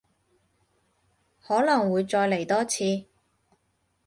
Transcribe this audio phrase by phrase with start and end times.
[1.43, 3.05] 可能會再嚟多次